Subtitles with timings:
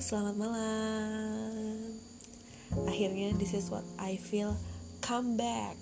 [0.00, 1.92] selamat malam.
[2.88, 4.56] Akhirnya this is what I feel
[5.04, 5.76] come back.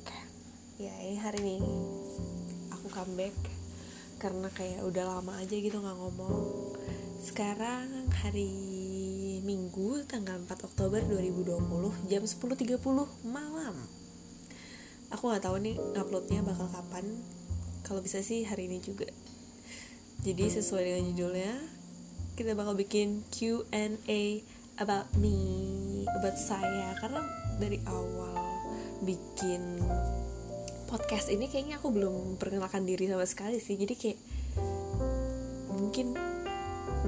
[0.74, 0.90] Ya,
[1.22, 1.62] hari ini
[2.74, 3.36] aku come back
[4.18, 6.34] karena kayak udah lama aja gitu nggak ngomong.
[7.22, 8.50] Sekarang hari
[9.46, 12.74] Minggu tanggal 4 Oktober 2020 jam 10.30
[13.22, 13.76] malam.
[15.14, 17.06] Aku nggak tahu nih uploadnya bakal kapan.
[17.86, 19.06] Kalau bisa sih hari ini juga.
[20.26, 21.77] Jadi sesuai dengan judulnya,
[22.38, 24.22] kita bakal bikin Q&A
[24.78, 27.18] about me, about saya karena
[27.58, 28.62] dari awal
[29.02, 29.82] bikin
[30.86, 33.74] podcast ini kayaknya aku belum perkenalkan diri sama sekali sih.
[33.74, 34.18] Jadi kayak
[35.74, 36.14] mungkin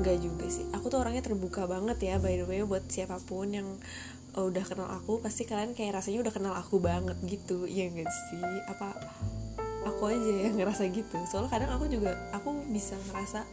[0.03, 0.67] enggak juga sih.
[0.75, 3.79] Aku tuh orangnya terbuka banget ya by the way buat siapa pun yang
[4.35, 7.71] uh, udah kenal aku pasti kalian kayak rasanya udah kenal aku banget gitu.
[7.71, 8.43] Iya enggak sih?
[8.67, 8.99] Apa
[9.87, 11.23] aku aja yang ngerasa gitu.
[11.31, 13.47] Soalnya kadang aku juga aku bisa ngerasa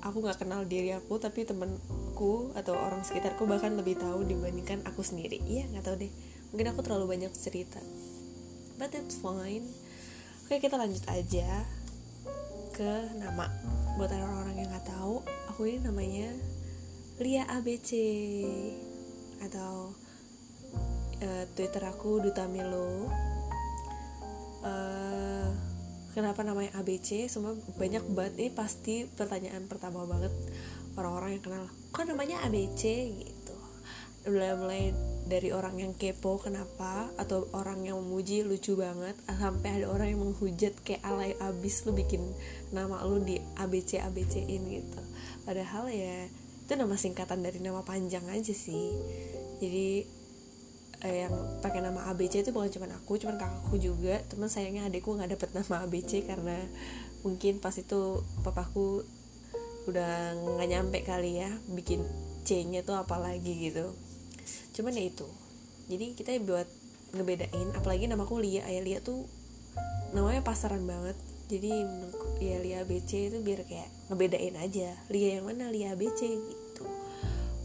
[0.00, 5.04] aku nggak kenal diri aku tapi temenku atau orang sekitarku bahkan lebih tahu dibandingkan aku
[5.04, 5.40] sendiri.
[5.44, 6.12] Iya nggak tahu deh.
[6.52, 7.80] Mungkin aku terlalu banyak cerita.
[8.80, 9.68] But that's fine.
[10.44, 11.64] Oke kita lanjut aja
[12.72, 13.46] ke nama.
[14.00, 15.20] Buat orang-orang yang nggak tahu
[15.52, 16.30] aku ini namanya
[17.20, 17.92] Lia ABC
[19.44, 19.92] atau
[21.20, 23.08] uh, Twitter aku Duta Milo.
[24.64, 25.69] Uh,
[26.12, 28.34] kenapa namanya ABC semua banyak banget.
[28.38, 30.32] Ini pasti pertanyaan pertama banget
[30.98, 32.82] orang-orang yang kenal kok namanya ABC
[33.24, 33.56] gitu.
[34.28, 34.82] Mulai mulai
[35.24, 40.20] dari orang yang kepo kenapa atau orang yang memuji lucu banget sampai ada orang yang
[40.20, 42.20] menghujat kayak alay abis lu bikin
[42.74, 45.02] nama lu di ABC ABC in gitu.
[45.46, 46.28] Padahal ya
[46.70, 48.92] itu nama singkatan dari nama panjang aja sih.
[49.62, 50.19] Jadi
[51.00, 51.34] eh, yang
[51.64, 54.20] pakai nama ABC itu bukan cuma aku, cuma kakakku juga.
[54.28, 56.56] Teman sayangnya adikku nggak dapet nama ABC karena
[57.24, 59.04] mungkin pas itu papaku
[59.88, 62.04] udah nggak nyampe kali ya bikin
[62.44, 63.96] C-nya tuh apalagi gitu.
[64.76, 65.28] Cuman ya itu.
[65.90, 66.68] Jadi kita buat
[67.10, 69.26] ngebedain, apalagi namaku Lia, ayah Lia tuh
[70.14, 71.16] namanya pasaran banget.
[71.50, 71.82] Jadi
[72.38, 74.94] ya Lia ABC itu biar kayak ngebedain aja.
[75.10, 76.38] Lia yang mana Lia ABC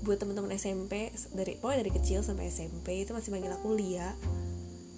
[0.05, 4.13] buat teman-teman SMP dari pokoknya dari kecil sampai SMP itu masih manggil aku Lia.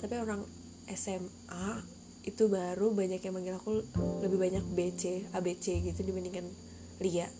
[0.03, 0.43] Tapi orang
[0.91, 1.67] SMA
[2.27, 3.87] itu baru banyak yang manggil aku
[4.19, 6.43] lebih banyak BC ABC gitu dibandingkan
[6.99, 7.31] Lia.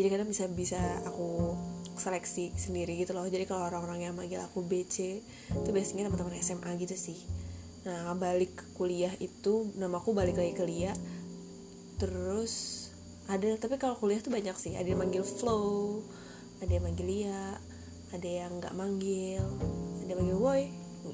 [0.00, 1.52] Jadi kadang bisa bisa aku
[2.00, 3.28] seleksi sendiri gitu loh.
[3.28, 5.20] Jadi kalau orang-orang yang manggil aku BC
[5.52, 7.20] itu biasanya teman-teman SMA gitu sih.
[7.84, 10.96] Nah balik kuliah itu namaku balik lagi ke Lia.
[12.00, 12.88] Terus
[13.28, 14.72] ada tapi kalau kuliah tuh banyak sih.
[14.72, 16.00] Ada yang manggil Flow
[16.60, 17.56] ada yang manggil Lia
[18.10, 19.44] ada yang nggak manggil
[20.04, 20.62] ada yang manggil Boy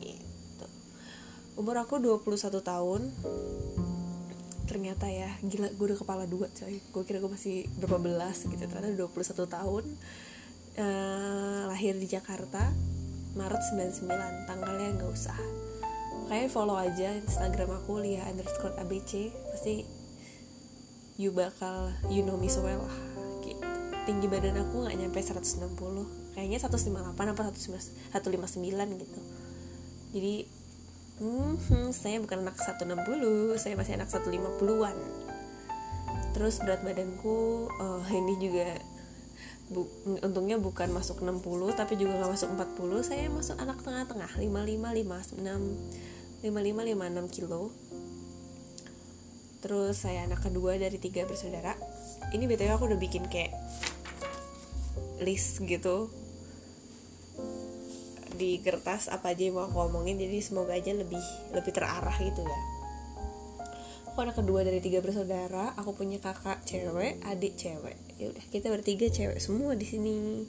[0.01, 0.67] gitu.
[1.57, 3.03] Umur aku 21 tahun.
[4.67, 6.83] Ternyata ya gila gue udah kepala dua coy.
[6.91, 9.85] Gue kira gue masih berapa belas gitu ternyata 21 tahun.
[10.77, 12.69] Uh, lahir di Jakarta
[13.33, 15.39] Maret 99 tanggalnya nggak usah.
[16.27, 19.87] Kayak follow aja Instagram aku Lia underscore ABC pasti
[21.17, 23.16] you bakal you know me so well lah
[24.07, 25.67] tinggi badan aku nggak nyampe 160
[26.39, 29.21] kayaknya 158 apa 159 gitu.
[30.15, 30.35] Jadi
[31.21, 34.97] hmm, saya bukan anak 160 saya masih anak 150-an
[36.37, 38.77] terus berat badanku oh, ini juga
[39.73, 39.89] bu,
[40.21, 41.41] untungnya bukan masuk 60
[41.73, 44.45] tapi juga nggak masuk 40 saya masuk anak tengah-tengah 55
[45.41, 47.73] 56 55 56 kilo.
[49.65, 51.75] Terus saya anak kedua dari tiga bersaudara.
[52.31, 53.57] Ini btw aku udah bikin kayak
[55.21, 56.13] list gitu.
[58.37, 61.23] Di kertas apa aja yang mau aku omongin jadi semoga aja lebih
[61.57, 62.61] lebih terarah gitu ya.
[64.13, 67.97] Aku anak kedua dari tiga bersaudara aku punya kakak cewek adik cewek.
[68.17, 70.45] Ya udah kita bertiga cewek semua di sini.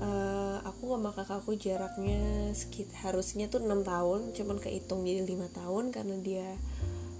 [0.00, 5.92] Uh, aku sama kakakku jaraknya sekitar harusnya tuh enam tahun cuman kehitung jadi lima tahun
[5.92, 6.48] karena dia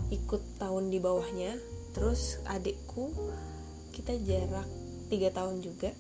[0.09, 1.61] ikut tahun di bawahnya.
[1.93, 3.13] Terus adikku
[3.93, 4.69] kita jarak
[5.09, 5.93] tiga tahun juga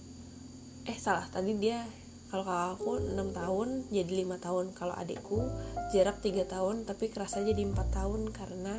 [0.86, 1.26] eh salah.
[1.32, 1.82] Tadi dia
[2.28, 4.76] kalau kakakku 6 tahun jadi lima tahun.
[4.76, 5.40] Kalau adikku
[5.90, 8.78] jarak 3 tahun tapi kerasa jadi empat tahun karena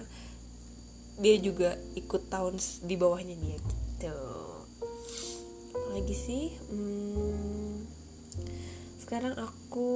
[1.20, 2.56] dia juga ikut tahun
[2.88, 4.20] di bawahnya dia gitu.
[5.92, 6.56] Lagi sih?
[6.72, 7.84] Hmm,
[9.04, 9.90] sekarang aku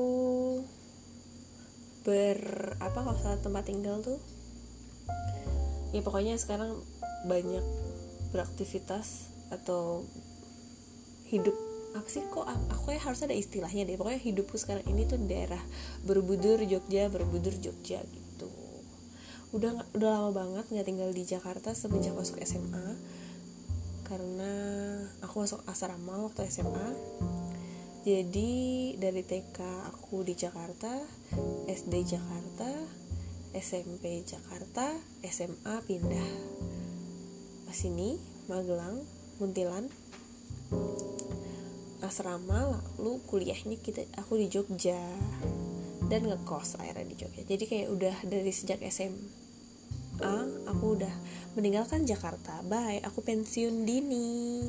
[2.03, 4.19] ber apa kalau salah tempat tinggal tuh
[5.95, 6.75] ya pokoknya sekarang
[7.23, 7.63] banyak
[8.35, 10.03] beraktivitas atau
[11.31, 11.55] hidup
[11.93, 12.25] apa sih?
[12.25, 13.95] Kok aku ya harus ada istilahnya deh.
[13.95, 15.61] Pokoknya hidupku sekarang ini tuh daerah
[16.03, 18.49] Borobudur Jogja Borobudur Jogja gitu.
[19.53, 22.97] Udah udah lama banget nggak tinggal di Jakarta semenjak masuk SMA
[24.03, 24.53] karena
[25.23, 26.91] aku masuk asrama waktu SMA
[28.03, 28.51] jadi
[28.99, 30.91] dari TK aku di Jakarta
[31.71, 32.67] SD Jakarta
[33.55, 34.91] SMP Jakarta
[35.23, 36.31] SMA pindah.
[37.63, 38.19] Ke sini
[38.51, 39.07] Magelang
[39.39, 39.87] Muntilan
[42.03, 44.99] asrama lalu kuliahnya kita aku di Jogja.
[46.03, 47.41] Dan ngekos akhirnya di Jogja.
[47.47, 50.35] Jadi kayak udah dari sejak SMA
[50.67, 51.13] aku udah
[51.55, 52.59] meninggalkan Jakarta.
[52.67, 54.67] Bye aku pensiun dini.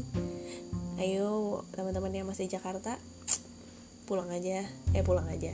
[0.94, 2.96] Ayo teman-teman yang masih Jakarta
[4.06, 4.62] pulang aja.
[4.94, 5.52] Eh pulang aja.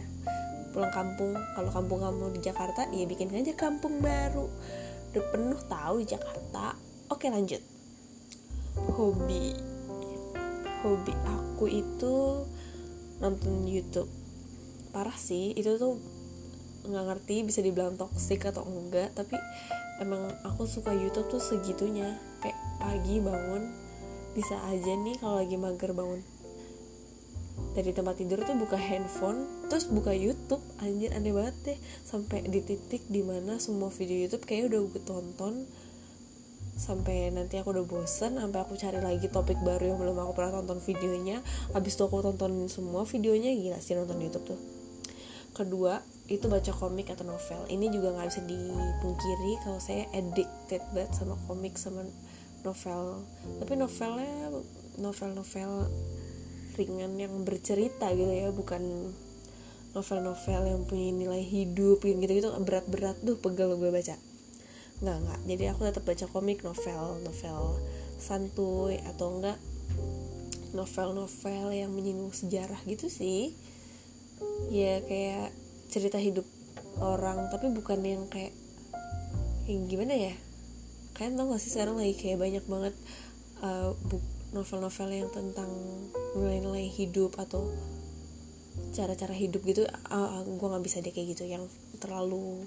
[0.76, 1.34] Pulang kampung.
[1.56, 4.46] Kalau kampung kamu di Jakarta ya bikin aja kampung baru.
[5.10, 6.76] Udah penuh tahu di Jakarta.
[7.10, 7.64] Oke lanjut.
[8.94, 9.69] Hobi
[10.80, 12.44] hobi aku itu
[13.20, 14.08] nonton YouTube.
[14.90, 16.00] Parah sih itu tuh
[16.88, 19.36] nggak ngerti bisa dibilang toksik atau enggak tapi
[20.00, 22.16] emang aku suka YouTube tuh segitunya.
[22.40, 23.70] Kayak pagi bangun
[24.32, 26.24] bisa aja nih kalau lagi mager bangun.
[27.70, 30.64] Dari tempat tidur tuh buka handphone terus buka YouTube.
[30.80, 31.78] Anjir aneh banget deh.
[32.02, 35.54] Sampai di titik di mana semua video YouTube kayak udah gue tonton
[36.80, 40.64] sampai nanti aku udah bosen sampai aku cari lagi topik baru yang belum aku pernah
[40.64, 41.44] tonton videonya.
[41.76, 44.60] Habis itu aku tonton semua videonya gila sih nonton YouTube tuh.
[45.52, 46.00] Kedua
[46.32, 47.68] itu baca komik atau novel.
[47.68, 52.08] Ini juga nggak bisa dipungkiri kalau saya addicted banget sama komik sama
[52.64, 53.28] novel.
[53.60, 54.48] Tapi novelnya
[54.96, 55.84] novel-novel
[56.80, 59.12] ringan yang bercerita gitu ya bukan
[59.92, 63.20] novel-novel yang punya nilai hidup gitu gitu berat-berat.
[63.20, 64.29] Tuh pegel gue baca
[65.00, 65.40] nggak nggak.
[65.48, 67.80] Jadi aku tetap baca komik novel novel
[68.20, 69.58] santuy atau enggak
[70.70, 73.56] novel-novel yang menyinggung sejarah gitu sih.
[74.70, 75.50] Ya kayak
[75.90, 76.46] cerita hidup
[77.00, 78.54] orang tapi bukan yang kayak
[79.66, 80.34] yang gimana ya?
[81.16, 82.94] Kalian tau gak sih sekarang lagi kayak banyak banget
[83.60, 83.92] uh,
[84.54, 85.70] novel-novel yang tentang
[86.38, 87.66] nilai-nilai hidup atau
[88.94, 89.84] cara-cara hidup gitu.
[90.08, 91.66] Uh, gue nggak bisa deh kayak gitu yang
[91.98, 92.64] terlalu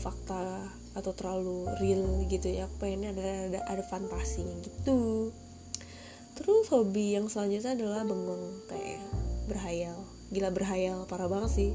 [0.00, 5.32] fakta atau terlalu real gitu ya aku pengennya ada ada ada fantasinya gitu.
[6.36, 9.00] Terus hobi yang selanjutnya adalah bengong kayak
[9.48, 10.04] berhayal.
[10.32, 11.70] Gila berhayal parah banget sih.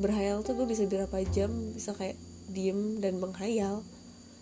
[0.00, 2.16] Berhayal tuh gue bisa berapa jam bisa kayak
[2.48, 3.84] diem dan menghayal.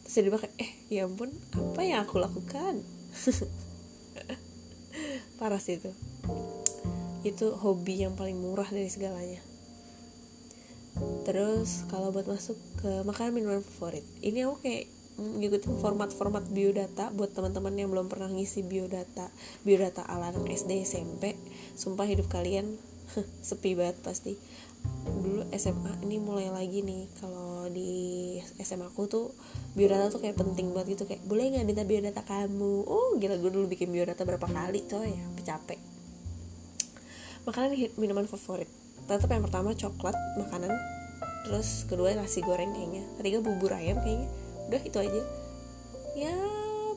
[0.07, 2.83] Terus jadi kayak eh ya ampun apa yang aku lakukan?
[5.39, 5.91] Parah sih itu.
[7.27, 9.48] Itu hobi yang paling murah dari segalanya
[11.27, 14.85] terus kalau buat masuk ke makanan minuman favorit ini aku kayak
[15.19, 19.35] ngikutin format-format biodata buat teman-teman yang belum pernah ngisi biodata
[19.67, 21.35] biodata ala SD SMP
[21.75, 22.79] sumpah hidup kalian
[23.49, 24.37] sepi banget pasti.
[25.05, 29.27] Dulu SMA ini mulai lagi nih kalau di SMA aku tuh
[29.75, 32.87] biodata tuh kayak penting banget gitu kayak boleh nggak minta biodata kamu?
[32.87, 35.81] Oh gila gue dulu bikin biodata berapa kali coy ya capek.
[37.49, 38.69] Makanan minuman favorit
[39.07, 40.73] tetap yang pertama coklat makanan.
[41.47, 43.05] Terus kedua nasi goreng kayaknya.
[43.21, 44.29] Ketiga bubur ayam kayaknya.
[44.69, 45.23] Udah itu aja.
[46.19, 46.35] Ya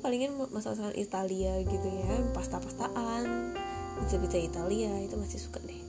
[0.02, 2.12] palingan masalah-masalah Italia gitu ya.
[2.34, 3.54] Pasta-pastaan
[4.02, 5.82] pizza-pizza Italia itu masih suka deh.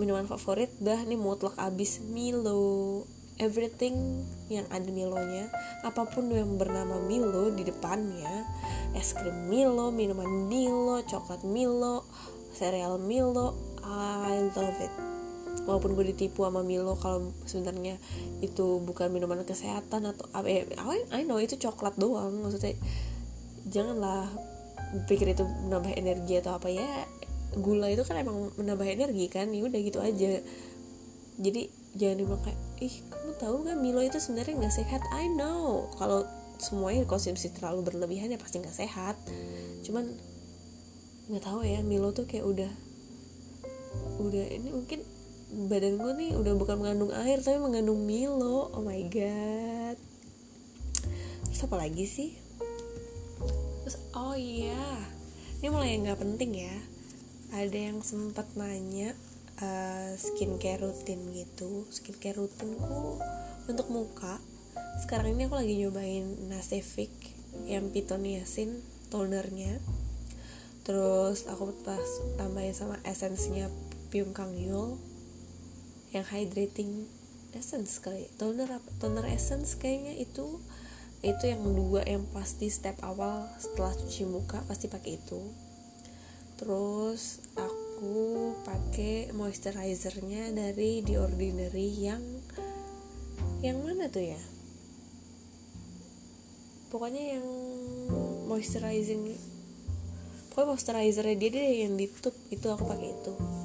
[0.00, 2.00] Minuman favorit dah nih mutlak abis.
[2.00, 3.04] Milo.
[3.34, 5.50] Everything yang ada Milonya
[5.82, 8.46] apa pun yang bernama Milo di depannya
[8.94, 12.06] es krim Milo minuman Milo coklat Milo
[12.54, 14.92] sereal Milo I love it.
[15.64, 17.96] Walaupun gue ditipu sama Milo kalau sebenarnya
[18.44, 20.66] itu bukan minuman kesehatan atau apa eh,
[21.14, 22.42] I know itu coklat doang.
[22.42, 22.74] Maksudnya
[23.68, 24.28] janganlah
[25.06, 27.06] pikir itu menambah energi atau apa ya.
[27.54, 30.42] Gula itu kan emang menambah energi kan ya udah gitu aja.
[31.38, 35.02] Jadi jangan dibilang kayak ih kamu tahu nggak Milo itu sebenarnya nggak sehat?
[35.14, 35.86] I know.
[35.96, 36.26] Kalau
[36.58, 39.16] semuanya konsumsi terlalu berlebihan ya pasti nggak sehat.
[39.86, 40.12] Cuman
[41.30, 42.72] nggak tahu ya Milo tuh kayak udah
[44.20, 45.00] udah ini mungkin
[45.54, 48.74] badan gue nih udah bukan mengandung air tapi mengandung Milo.
[48.74, 49.96] Oh my god.
[51.50, 52.30] Terus apa lagi sih?
[53.86, 54.82] Terus oh iya.
[55.62, 56.76] Ini mulai nggak penting ya.
[57.54, 59.14] Ada yang sempat nanya
[59.62, 61.86] uh, skincare rutin gitu.
[61.94, 63.22] Skincare rutinku
[63.70, 64.42] untuk muka.
[64.98, 67.10] Sekarang ini aku lagi nyobain Nasifik
[67.70, 68.82] yang pitoniasin
[69.14, 69.78] tonernya.
[70.82, 72.02] Terus aku pas
[72.36, 73.72] tambahin sama esensnya
[74.14, 74.94] Pyung Kang Yul
[76.14, 77.10] yang hydrating
[77.50, 78.70] essence kali toner
[79.02, 80.62] toner essence kayaknya itu
[81.26, 85.42] itu yang dua yang pasti step awal setelah cuci muka pasti pakai itu.
[86.54, 92.22] Terus aku pakai moisturizernya dari The Ordinary yang
[93.66, 94.42] yang mana tuh ya?
[96.86, 97.46] Pokoknya yang
[98.46, 99.34] moisturizing
[100.54, 103.63] pokoknya moisturizernya dia deh yang di tube itu aku pakai itu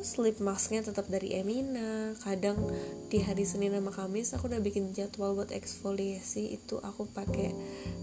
[0.00, 2.16] lip masknya tetap dari Emina.
[2.24, 2.56] Kadang
[3.12, 7.52] di hari Senin sama Kamis aku udah bikin jadwal buat eksfoliasi itu aku pakai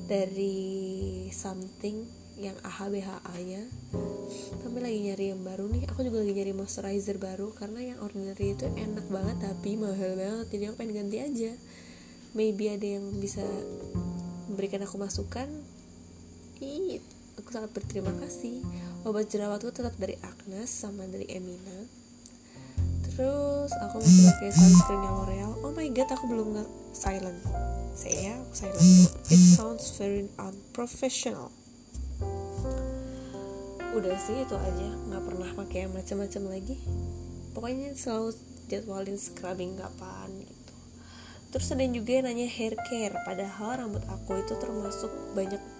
[0.05, 2.05] dari something
[2.37, 3.65] yang AHBHA nya
[4.61, 8.53] tapi lagi nyari yang baru nih aku juga lagi nyari moisturizer baru karena yang ordinary
[8.53, 10.47] itu enak banget tapi mahal banget.
[10.53, 11.51] Jadi aku pengen ganti aja.
[12.37, 13.41] Maybe ada yang bisa
[14.45, 15.49] memberikan aku masukan?
[16.61, 17.01] Ih,
[17.37, 18.65] aku sangat berterima kasih.
[19.05, 21.87] Obat jerawatku tetap dari Agnes sama dari Emina.
[23.07, 25.53] Terus aku masih pakai sunscreen yang L'Oreal.
[25.65, 27.39] Oh my god aku belum nge silent.
[27.97, 28.81] Saya aku silent.
[29.29, 31.53] It sounds very unprofessional.
[33.93, 34.89] Udah sih itu aja.
[35.09, 36.77] Nggak pernah pakai yang macam-macam lagi.
[37.57, 38.37] Pokoknya selalu
[38.69, 40.73] jadwalin scrubbing kapan gitu.
[41.55, 43.17] Terus ada juga yang nanya hair care.
[43.25, 45.76] Padahal rambut aku itu termasuk banyak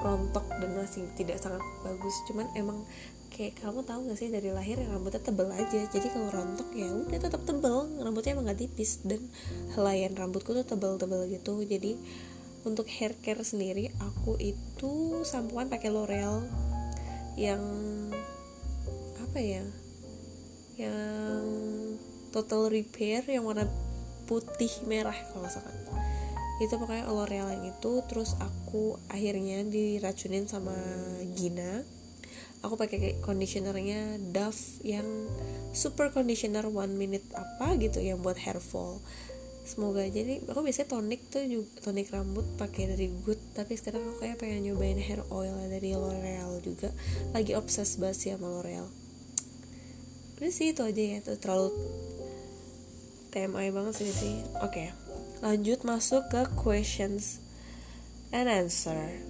[0.00, 2.16] rontok dan masih tidak sangat bagus.
[2.28, 2.84] Cuman emang
[3.30, 5.80] kayak kamu tahu gak sih dari lahir rambutnya tebel aja.
[5.86, 7.88] Jadi kalau rontok ya udah tetap tebel.
[8.00, 9.20] Rambutnya emang gak tipis dan
[9.76, 11.62] helaian rambutku tuh tebel-tebel gitu.
[11.62, 11.96] Jadi
[12.64, 16.44] untuk hair care sendiri aku itu sampoan pakai L'Oreal
[17.38, 17.62] yang
[19.20, 19.64] apa ya?
[20.76, 21.44] Yang
[22.30, 23.68] total repair yang warna
[24.30, 25.74] putih merah kalau misalkan
[26.60, 30.76] itu pokoknya L'Oreal yang itu terus aku akhirnya diracunin sama
[31.32, 31.80] Gina.
[32.60, 35.08] Aku pakai conditionernya Dove yang
[35.72, 39.00] super conditioner one minute apa gitu yang buat hair fall.
[39.64, 44.28] Semoga jadi aku biasanya tonik tuh juga tonik rambut pakai dari Good tapi sekarang aku
[44.28, 46.92] kayak pengen nyobain hair oil dari L'Oreal juga.
[47.32, 48.84] Lagi obses banget sih sama L'Oreal.
[50.36, 51.72] Udah sih itu aja ya tuh terlalu
[53.32, 54.36] TMI banget sih sih.
[54.60, 54.92] Oke.
[54.92, 54.99] okay.
[55.40, 57.40] Lanjut masuk ke questions
[58.28, 59.24] and answer.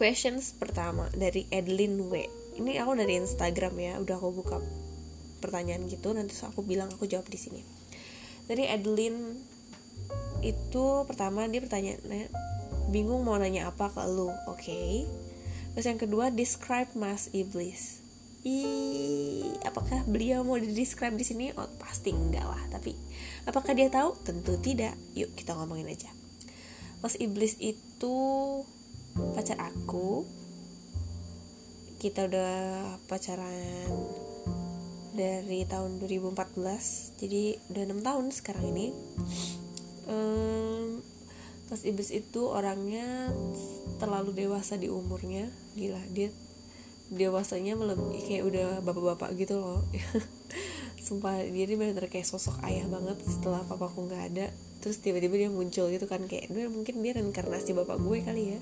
[0.00, 2.24] Questions pertama dari Edlin W.
[2.56, 4.56] Ini aku dari Instagram ya udah aku buka
[5.44, 7.60] pertanyaan gitu nanti aku bilang aku jawab di sini.
[8.48, 9.36] Dari Adeline
[10.40, 12.32] itu pertama dia pertanyaannya
[12.88, 14.32] bingung mau nanya apa ke lu?
[14.48, 14.64] Oke.
[14.64, 14.90] Okay.
[15.72, 18.01] terus yang kedua describe Mas Iblis
[18.42, 21.54] Ih, apakah beliau mau di describe di sini?
[21.54, 22.62] Oh, pasti enggak lah.
[22.74, 22.90] Tapi
[23.46, 24.18] apakah dia tahu?
[24.26, 24.98] Tentu tidak.
[25.14, 26.10] Yuk kita ngomongin aja.
[27.02, 28.16] Mas Iblis itu
[29.34, 30.26] pacar aku.
[32.02, 32.54] Kita udah
[33.06, 33.86] pacaran
[35.12, 38.86] dari tahun 2014 jadi udah enam tahun sekarang ini
[40.08, 41.04] um,
[41.68, 43.28] Mas Iblis itu orangnya
[44.00, 46.32] terlalu dewasa di umurnya gila dia
[47.12, 49.84] dewasanya melebihi kayak udah bapak-bapak gitu loh.
[51.06, 54.46] Sumpah dia ini benar kayak sosok ayah banget setelah papaku nggak ada.
[54.80, 58.60] Terus tiba-tiba dia muncul gitu kan kayak mungkin dia reinkarnasi bapak gue kali ya.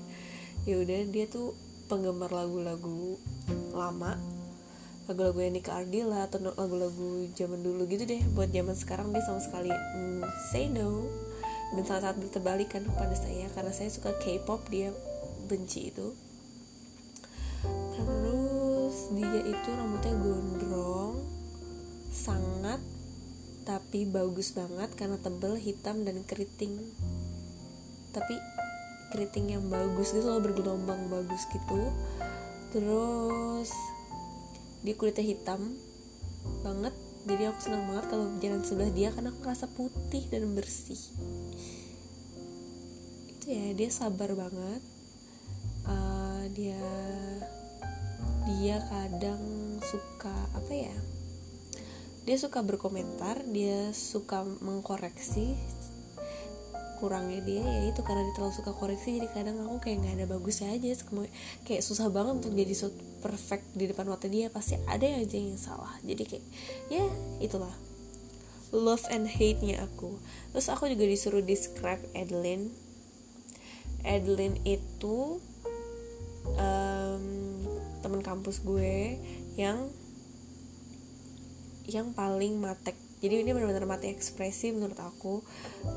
[0.67, 1.55] Ya udah dia tuh
[1.87, 3.15] penggemar lagu-lagu
[3.71, 4.19] lama.
[5.07, 8.21] Lagu-lagu yang Nika Ardila atau lagu-lagu zaman dulu gitu deh.
[8.35, 11.07] Buat zaman sekarang dia sama sekali mm, say no.
[11.71, 14.91] Dan saat-saat berterbalikan pada saya karena saya suka K-pop dia
[15.47, 16.11] benci itu
[19.13, 21.15] dia itu rambutnya gondrong
[22.11, 22.79] sangat
[23.61, 26.81] tapi bagus banget karena tebel hitam dan keriting.
[28.11, 28.35] Tapi
[29.13, 31.79] keriting yang bagus gitu loh bergelombang bagus gitu.
[32.73, 33.69] Terus
[34.81, 35.77] dia kulitnya hitam
[36.65, 36.95] banget.
[37.21, 40.99] Jadi aku senang banget kalau jalan sebelah dia karena aku ngerasa putih dan bersih.
[43.29, 44.81] Itu ya dia sabar banget.
[45.85, 46.81] Uh, dia
[48.51, 49.39] dia kadang
[49.79, 50.97] suka apa ya
[52.27, 55.55] dia suka berkomentar dia suka mengkoreksi
[56.99, 60.25] kurangnya dia ya itu karena dia terlalu suka koreksi jadi kadang aku kayak nggak ada
[60.29, 60.93] bagusnya aja
[61.65, 62.93] kayak susah banget untuk jadi so
[63.25, 66.45] perfect di depan mata dia pasti ada aja yang salah jadi kayak
[66.93, 67.05] ya
[67.41, 67.73] itulah
[68.71, 70.17] love and hate nya aku.
[70.55, 72.71] Terus aku juga disuruh describe Adeline.
[74.01, 75.37] Adeline itu
[76.57, 77.25] um,
[78.01, 79.21] teman kampus gue
[79.55, 79.89] yang
[81.89, 82.97] yang paling matek.
[83.21, 85.45] Jadi ini benar-benar mati ekspresi menurut aku.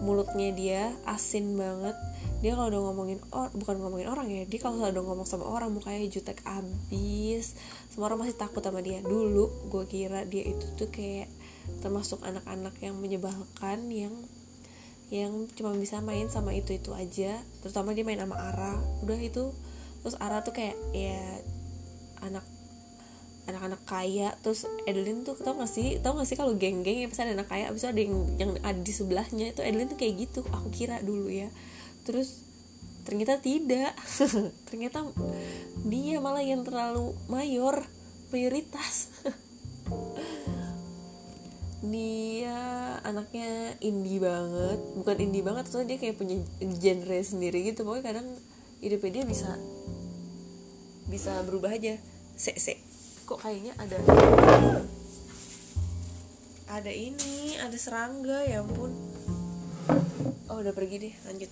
[0.04, 1.96] Mulutnya dia asin banget.
[2.44, 5.73] Dia kalau udah ngomongin or bukan ngomongin orang ya dia kalau udah ngomong sama orang
[5.73, 7.56] mukanya jutek abis.
[7.88, 9.00] Semua orang masih takut sama dia.
[9.00, 11.32] Dulu gue kira dia itu tuh kayak
[11.80, 14.12] termasuk anak-anak yang menyebalkan yang
[15.08, 17.40] yang cuma bisa main sama itu itu aja.
[17.64, 18.76] Terutama dia main sama Ara.
[19.00, 19.49] Udah itu
[20.04, 21.40] terus Ara tuh kayak ya
[22.25, 22.45] anak
[23.45, 24.33] anak-anak kaya.
[24.40, 26.00] Terus Edelin tuh tau gak sih?
[26.00, 28.93] Tau gak sih kalau geng-geng ya ada anak kaya abis ada yang yang ada di
[28.93, 30.40] sebelahnya itu Edelin tuh kayak gitu.
[30.49, 31.52] Aku kira dulu ya.
[32.09, 32.40] Terus
[33.04, 33.93] ternyata tidak.
[34.69, 35.04] Ternyata
[35.85, 37.85] dia malah yang terlalu mayor
[38.33, 39.12] mayoritas
[41.93, 42.57] dia
[43.04, 44.81] anaknya indie banget.
[44.97, 46.40] Bukan indie banget soalnya dia kayak punya
[46.81, 47.85] genre sendiri gitu.
[47.85, 48.28] Pokoknya kadang
[48.81, 49.52] hidupnya dia bisa
[51.04, 52.00] bisa berubah aja
[52.35, 52.75] se se.
[53.25, 53.97] Kok kayaknya ada
[56.75, 58.93] ada ini ada serangga ya ampun.
[60.50, 61.50] Oh udah pergi deh lanjut.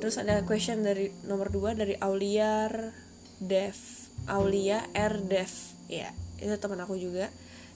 [0.00, 2.94] Terus ada question dari nomor 2 dari Auliar
[3.42, 3.76] Dev.
[4.24, 5.52] Aulia R Dev.
[5.90, 7.28] Ya itu teman aku juga.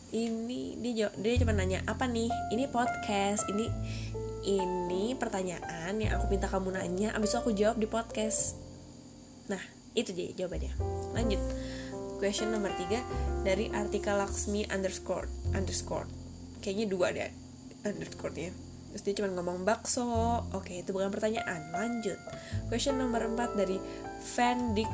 [0.09, 2.33] Ini dia dia cuma nanya apa nih?
[2.55, 3.45] Ini podcast.
[3.53, 3.67] Ini
[4.49, 7.13] ini pertanyaan yang aku minta kamu nanya.
[7.13, 8.57] Abis itu aku jawab di podcast.
[9.53, 10.73] Nah itu dia jawabannya.
[11.15, 11.43] Lanjut.
[12.19, 12.99] Question nomor tiga
[13.47, 16.07] dari artikel Laksmi underscore underscore.
[16.59, 17.31] Kayaknya dua deh
[17.87, 18.51] underscore nya
[18.89, 20.43] terus dia cuma ngomong bakso.
[20.57, 21.71] Oke itu bukan pertanyaan.
[21.71, 22.19] Lanjut.
[22.73, 23.77] Question nomor 4 dari
[24.25, 24.89] Fandik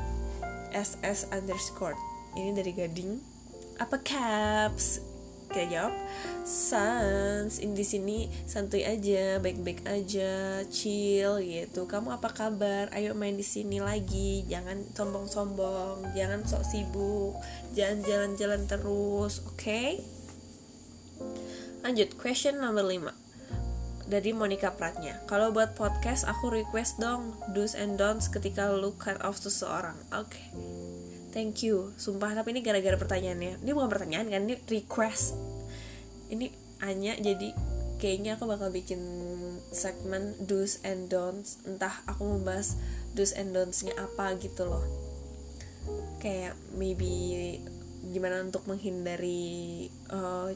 [0.75, 1.97] SS underscore.
[2.35, 3.13] Ini dari Gading.
[3.79, 5.14] Apa caps
[5.55, 5.95] kita jawab
[6.43, 11.87] sans ini di sini santuy aja baik-baik aja chill gitu.
[11.87, 12.91] Kamu apa kabar?
[12.91, 14.43] Ayo main di sini lagi.
[14.51, 17.39] Jangan sombong-sombong jangan sok sibuk
[17.71, 19.63] jangan jalan-jalan terus oke?
[19.63, 20.03] Okay?
[21.85, 25.21] lanjut question number 5 dari Monica Pratnya.
[25.29, 29.97] Kalau buat podcast aku request dong do's and don'ts ketika lu cut off seseorang.
[30.11, 30.33] Oke.
[30.33, 30.94] okay
[31.35, 31.91] thank you.
[31.99, 33.61] Sumpah tapi ini gara-gara pertanyaannya.
[33.67, 35.35] Ini bukan pertanyaan kan ini request.
[36.31, 36.47] Ini
[36.87, 37.51] hanya jadi
[37.99, 39.03] kayaknya aku bakal bikin
[39.75, 41.59] segmen do's and don'ts.
[41.67, 42.79] Entah aku membahas
[43.19, 44.87] do's and don'ts-nya apa gitu loh.
[46.23, 47.59] Kayak maybe
[48.15, 50.55] gimana untuk menghindari uh,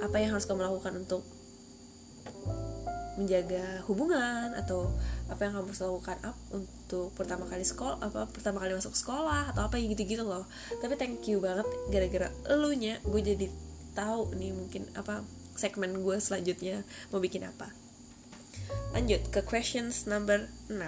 [0.00, 1.26] apa yang harus kamu lakukan untuk
[3.14, 4.90] menjaga hubungan atau
[5.30, 9.54] apa yang kamu harus lakukan up untuk pertama kali sekolah apa pertama kali masuk sekolah
[9.54, 10.46] atau apa gitu gitu loh.
[10.82, 13.46] Tapi thank you banget gara-gara elunya gue jadi
[13.94, 15.22] tahu nih mungkin apa
[15.54, 16.82] segmen gue selanjutnya
[17.14, 17.70] mau bikin apa.
[18.94, 20.78] Lanjut ke questions number 6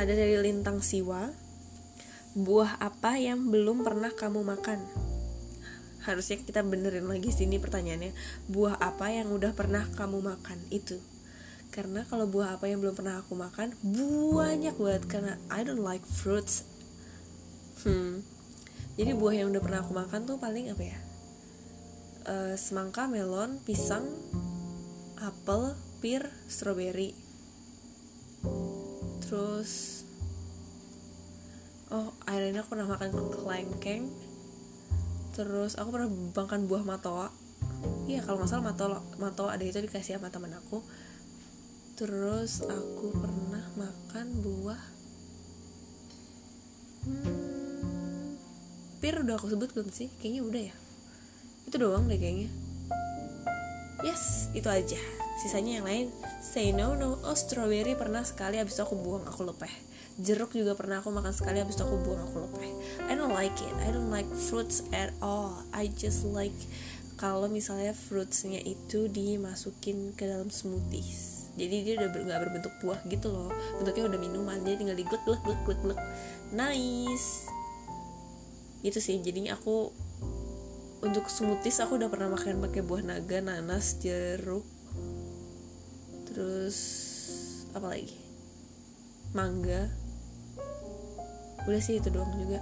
[0.00, 1.28] ada dari Lintang Siwa
[2.32, 5.09] buah apa yang belum pernah kamu makan
[6.06, 8.12] harusnya kita benerin lagi sini pertanyaannya.
[8.48, 10.58] Buah apa yang udah pernah kamu makan?
[10.72, 11.00] Itu.
[11.70, 13.78] Karena kalau buah apa yang belum pernah aku makan
[14.34, 16.66] banyak banget karena I don't like fruits.
[17.86, 18.26] Hmm.
[18.98, 20.98] Jadi buah yang udah pernah aku makan tuh paling apa ya?
[22.26, 24.04] Uh, semangka melon pisang
[25.20, 27.12] apel pir strawberry
[29.20, 30.02] terus
[31.92, 34.04] oh akhirnya aku pernah makan kelengkeng
[35.30, 37.28] terus aku pernah makan buah matoa.
[38.10, 40.82] Iya kalau nggak salah matoa matoa ada itu dikasih sama teman aku.
[41.94, 44.82] Terus aku pernah makan buah
[47.04, 48.36] hmm,
[48.98, 50.08] pir udah aku sebut belum sih?
[50.18, 50.76] Kayaknya udah ya.
[51.68, 52.50] Itu doang deh kayaknya.
[54.02, 54.98] Yes itu aja.
[55.40, 56.06] Sisanya yang lain
[56.40, 59.89] say no no oh strawberry pernah sekali abis itu aku buang aku lepeh
[60.20, 62.60] jeruk juga pernah aku makan sekali habis itu aku buang aku lupa.
[63.08, 63.74] I don't like it.
[63.80, 65.64] I don't like fruits at all.
[65.72, 66.54] I just like
[67.16, 71.52] kalau misalnya fruitsnya itu dimasukin ke dalam smoothies.
[71.56, 73.52] Jadi dia udah ber, gak berbentuk buah gitu loh.
[73.80, 76.00] Bentuknya udah minuman jadi tinggal diglek glek glek glek glek.
[76.52, 77.48] Nice.
[78.84, 79.20] Itu sih.
[79.20, 79.92] Jadinya aku
[81.00, 84.64] untuk smoothies aku udah pernah makan pakai buah naga nanas jeruk.
[86.28, 86.78] Terus
[87.72, 88.16] apa lagi?
[89.30, 90.09] Mangga
[91.66, 92.60] udah sih itu doang juga.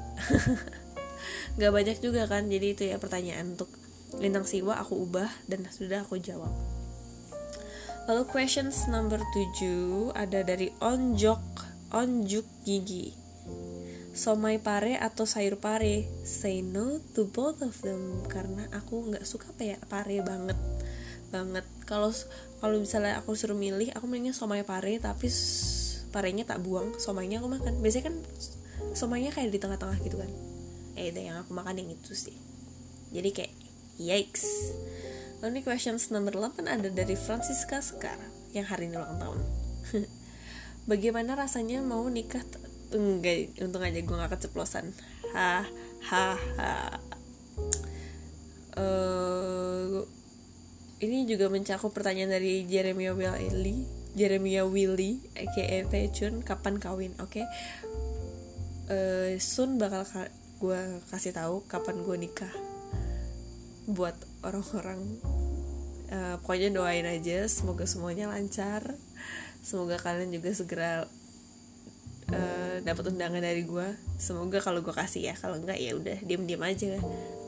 [1.58, 3.70] Nggak banyak juga kan jadi itu ya pertanyaan untuk
[4.16, 6.50] lintang siwa aku ubah dan sudah aku jawab.
[8.08, 11.42] Lalu questions number 7 ada dari onjok
[11.92, 13.12] onjuk gigi.
[14.16, 16.08] Somai pare atau sayur pare?
[16.24, 19.52] Say no to both of them karena aku nggak suka
[19.86, 20.58] pare banget
[21.28, 21.64] banget.
[21.84, 22.10] Kalau
[22.58, 25.28] kalau misalnya aku suruh milih aku mendingnya somai pare tapi
[26.08, 27.78] parenya tak buang somainya aku makan.
[27.84, 28.16] Biasanya kan
[28.92, 30.30] somainya kayak di tengah-tengah gitu kan.
[30.94, 32.36] Eh itu yang aku makan yang itu sih.
[33.12, 33.52] Jadi kayak
[33.98, 34.72] yikes.
[35.40, 38.18] Lalu nih questions number 8 ada dari Francisca Sekar
[38.52, 39.40] yang hari ini ulang tahun.
[40.90, 42.42] Bagaimana rasanya mau nikah
[42.90, 44.90] enggak untung aja gue gak keceplosan.
[45.36, 45.68] Ha
[46.08, 46.72] ha ha.
[48.78, 50.06] Uh,
[51.02, 55.86] ini juga mencakup pertanyaan dari Jeremy Willy Jeremia Willy aka
[56.42, 57.38] kapan kawin oke?
[57.38, 57.46] okay?
[58.88, 60.26] Uh, Sun bakal ka
[60.58, 60.80] gue
[61.14, 62.54] kasih tahu kapan gue nikah
[63.88, 65.00] buat orang-orang.
[66.08, 68.96] Uh, pokoknya doain aja semoga semuanya lancar.
[69.60, 70.92] Semoga kalian juga segera
[72.32, 76.44] uh, dapat undangan dari gue semoga kalau gue kasih ya kalau enggak ya udah diem
[76.44, 76.96] diem aja.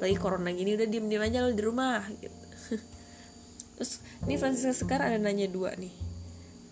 [0.00, 2.40] Lagi corona gini udah diem diem aja lo di rumah gitu.
[3.81, 5.92] Terus ini Francisca Sekar ada nanya dua nih.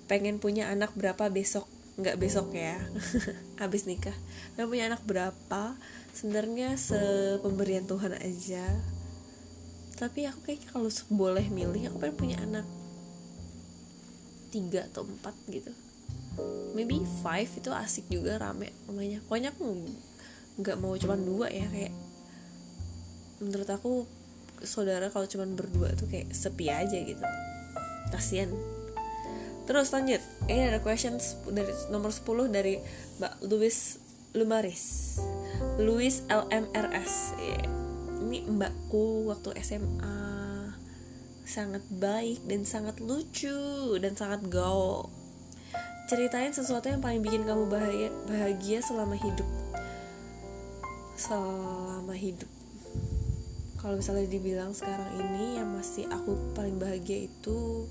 [0.09, 2.79] Pengen punya anak berapa besok nggak besok ya.
[3.63, 4.15] Habis nikah.
[4.55, 5.75] Pengen punya anak berapa?
[6.15, 8.67] Sebenarnya sepemberian Tuhan aja.
[9.99, 12.67] Tapi aku kayaknya kalau boleh milih aku pengen punya anak
[14.55, 15.75] tiga atau empat gitu.
[16.79, 19.91] Maybe five itu asik juga rame namanya pokoknya aku
[20.63, 21.91] nggak mau cuma dua ya kayak
[23.43, 24.07] menurut aku
[24.63, 27.27] saudara kalau cuma berdua tuh kayak sepi aja gitu.
[28.15, 28.55] Kasian
[29.69, 30.25] terus lanjut.
[30.49, 32.81] Ini ada questions dari nomor 10 dari
[33.21, 33.77] Mbak Louis
[34.33, 34.85] Lumaris.
[35.77, 37.79] Louis LMRS yeah
[38.29, 40.21] ini mbakku waktu SMA
[41.49, 45.09] sangat baik dan sangat lucu dan sangat gaul.
[46.11, 49.49] Ceritain sesuatu yang paling bikin kamu bahagia bahagia selama hidup.
[51.17, 52.51] Selama hidup.
[53.79, 57.87] Kalau misalnya dibilang sekarang ini yang masih aku paling bahagia itu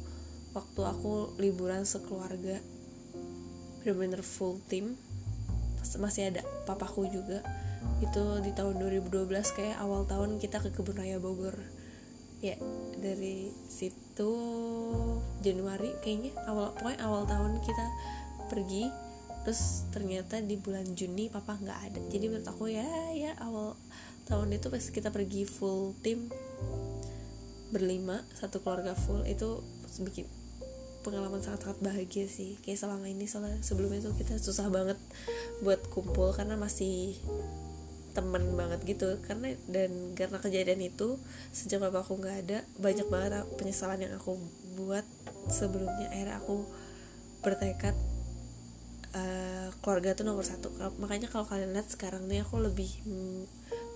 [0.57, 2.57] waktu aku liburan sekeluarga.
[3.85, 4.97] Bener-bener full team.
[6.01, 7.45] Masih ada papaku juga.
[8.01, 11.55] Itu di tahun 2012 kayak awal tahun kita ke kebun raya Bogor.
[12.41, 12.57] Ya
[13.01, 14.33] dari situ
[15.41, 17.85] Januari kayaknya awal pokoknya awal tahun kita
[18.49, 18.89] pergi.
[19.47, 22.01] Terus ternyata di bulan Juni papa nggak ada.
[22.11, 23.79] Jadi menurut aku ya ya awal
[24.27, 26.27] tahun itu pas kita pergi full tim
[27.71, 29.63] berlima satu keluarga full itu
[30.03, 30.27] bikin
[31.07, 32.59] pengalaman sangat-sangat bahagia sih.
[32.59, 34.99] Kayak selama ini soalnya sebelumnya tuh kita susah banget
[35.63, 37.15] buat kumpul karena masih
[38.11, 39.15] temen banget gitu.
[39.23, 41.15] Karena dan karena kejadian itu
[41.55, 44.35] sejak bapak aku nggak ada banyak banget penyesalan yang aku
[44.75, 45.07] buat
[45.47, 46.11] sebelumnya.
[46.11, 46.67] Akhirnya aku
[47.39, 47.95] bertekad
[49.15, 50.75] uh, keluarga itu nomor satu.
[50.99, 52.91] Makanya kalau kalian lihat sekarang nih aku lebih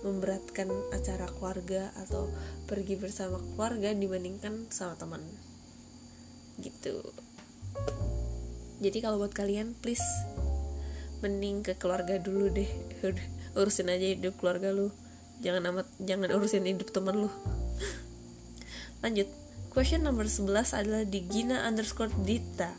[0.02, 2.26] memberatkan acara keluarga atau
[2.66, 5.51] pergi bersama keluarga dibandingkan sama teman
[6.62, 7.02] gitu.
[8.82, 10.02] Jadi kalau buat kalian please
[11.22, 12.70] mending ke keluarga dulu deh.
[13.58, 14.90] Urusin aja hidup keluarga lu.
[15.42, 17.30] Jangan amat jangan urusin hidup temen lu.
[19.02, 19.26] Lanjut.
[19.72, 22.70] Question number 11 adalah di Gina underscore Dita.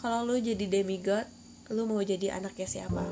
[0.00, 1.24] Kalau lu jadi demigod
[1.70, 3.06] lu mau jadi anaknya siapa?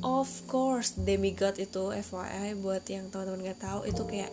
[0.00, 4.32] Of course demigod itu FYI buat yang teman-teman gak tahu itu kayak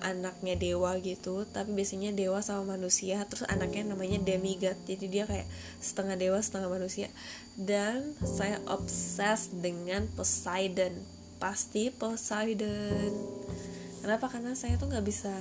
[0.00, 4.76] anaknya dewa gitu tapi biasanya dewa sama manusia terus anaknya namanya demigod.
[4.84, 5.46] Jadi dia kayak
[5.80, 7.08] setengah dewa setengah manusia.
[7.54, 11.00] Dan saya obses dengan Poseidon.
[11.38, 13.12] Pasti Poseidon.
[14.00, 14.32] Kenapa?
[14.32, 15.32] Karena saya tuh nggak bisa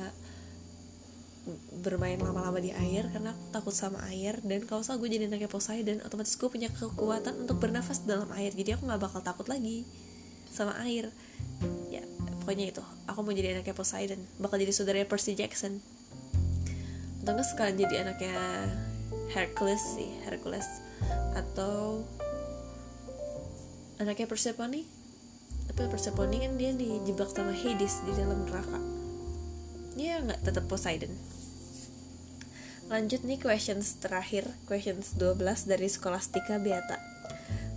[1.81, 4.37] bermain lama-lama di air karena aku takut sama air.
[4.45, 6.03] Dan kalau saya gue jadi anaknya Poseidon.
[6.03, 8.51] Otomatis gue punya kekuatan untuk bernafas dalam air.
[8.51, 9.87] Jadi aku nggak bakal takut lagi
[10.49, 11.13] sama air
[12.49, 12.81] pokoknya itu.
[13.05, 14.17] Aku mau jadi anaknya Poseidon.
[14.41, 15.85] Bakal jadi saudara Percy Jackson.
[17.21, 18.65] Atau enggak sekalian jadi anaknya
[19.29, 20.65] Hercules sih Hercules.
[21.37, 22.09] Atau
[24.01, 24.81] anaknya Persephone.
[25.69, 28.81] Tapi Persephone kan dia dijebak sama Hades di dalam neraka.
[29.93, 31.13] Ya nggak tetap Poseidon.
[32.89, 36.97] Lanjut nih questions terakhir questions 12 dari Scholastica Beata.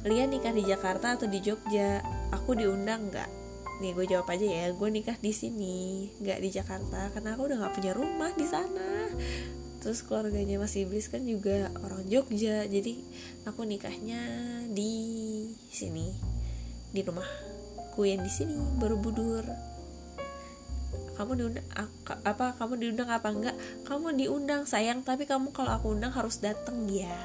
[0.09, 2.01] Lia nikah di Jakarta atau di Jogja?
[2.33, 3.42] Aku diundang nggak
[3.83, 4.67] nih gue jawab aja ya.
[4.71, 9.11] Gue nikah di sini nggak di Jakarta karena aku udah nggak punya rumah di sana.
[9.83, 13.03] Terus keluarganya Mas Iblis kan juga orang Jogja jadi
[13.43, 14.23] aku nikahnya
[14.71, 14.95] di
[15.67, 16.15] sini.
[16.95, 17.27] Di rumah
[17.91, 19.43] ku yang di sini Borobudur.
[21.13, 21.67] Kamu diundang
[22.07, 23.57] apa kamu diundang apa enggak?
[23.85, 27.19] Kamu diundang sayang tapi kamu kalau aku undang harus datang ya.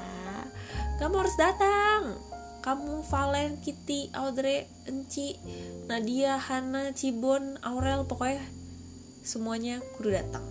[0.98, 2.27] Kamu harus datang
[2.68, 5.40] kamu Valen, Kitty, Audrey, Enci,
[5.88, 8.44] Nadia, Hana, Cibon, Aurel, pokoknya
[9.24, 10.44] semuanya kudu datang.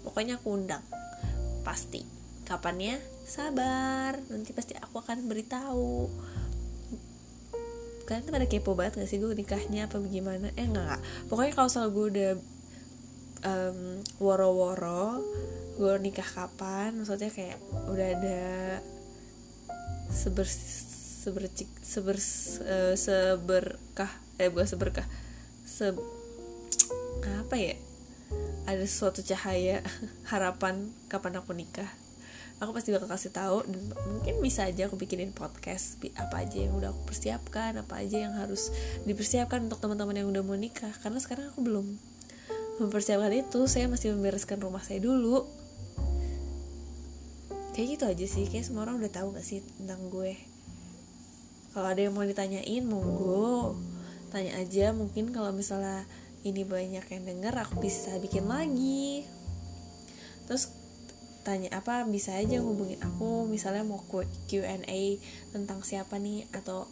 [0.00, 0.80] Pokoknya aku undang.
[1.60, 2.00] Pasti.
[2.48, 2.96] Kapannya?
[3.28, 4.16] Sabar.
[4.32, 6.08] Nanti pasti aku akan beritahu.
[8.08, 10.48] Kalian tuh pada kepo banget gak sih gue nikahnya apa bagaimana?
[10.56, 11.00] Eh enggak, enggak.
[11.28, 12.32] Pokoknya kalau soal gue udah
[13.44, 15.20] um, woro-woro
[15.74, 17.58] gue nikah kapan maksudnya kayak
[17.90, 18.42] udah ada
[20.06, 20.93] sebersih
[21.24, 25.08] sebercik seber uh, seberkah eh bukan seberkah
[25.64, 25.96] se
[27.24, 27.74] apa ya?
[28.68, 29.80] Ada suatu cahaya
[30.32, 31.88] harapan kapan aku nikah.
[32.60, 36.76] Aku pasti bakal kasih tahu dan mungkin bisa aja aku bikinin podcast apa aja yang
[36.76, 38.70] udah aku persiapkan apa aja yang harus
[39.08, 40.92] dipersiapkan untuk teman-teman yang udah mau nikah.
[41.00, 41.86] Karena sekarang aku belum
[42.84, 43.64] mempersiapkan itu.
[43.64, 45.48] Saya masih membereskan rumah saya dulu.
[47.74, 48.44] Kayak gitu aja sih.
[48.46, 50.53] Kayak semua orang udah tahu gak sih tentang gue
[51.74, 53.74] kalau ada yang mau ditanyain monggo.
[54.30, 56.06] Tanya aja mungkin kalau misalnya
[56.46, 59.26] ini banyak yang denger aku bisa bikin lagi.
[60.46, 60.70] Terus
[61.42, 63.50] tanya apa bisa aja hubungin aku.
[63.50, 65.02] Misalnya mau Q&A
[65.50, 66.86] tentang siapa nih atau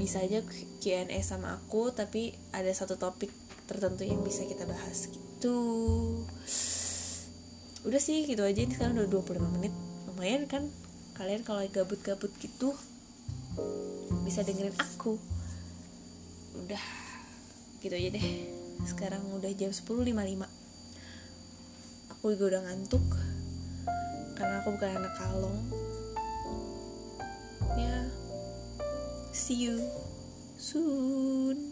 [0.00, 0.40] bisa aja
[0.80, 3.28] Q&A sama aku tapi ada satu topik
[3.68, 5.56] tertentu yang bisa kita bahas gitu.
[7.84, 8.64] Udah sih gitu aja.
[8.64, 9.72] Ini sekarang udah 25 menit.
[10.08, 10.72] Lumayan kan
[11.20, 12.72] kalian kalau gabut-gabut gitu
[14.26, 15.18] bisa dengerin aku.
[16.60, 16.84] Udah
[17.80, 18.26] gitu aja deh.
[18.84, 20.60] Sekarang udah jam 10.55
[22.20, 23.06] aku juga udah ngantuk
[24.36, 25.60] karena aku bukan anak kalong.
[27.80, 28.04] Ya
[29.32, 29.80] see you
[30.60, 31.69] soon